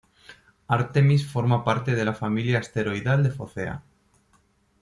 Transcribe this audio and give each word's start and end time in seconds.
Artemis 0.65 1.27
forma 1.27 1.63
parte 1.63 1.93
de 1.93 2.03
la 2.03 2.15
familia 2.15 2.57
asteroidal 2.57 3.21
de 3.21 3.29
Focea. 3.29 3.83